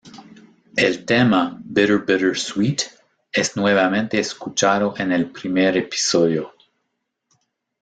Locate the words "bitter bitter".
1.63-2.33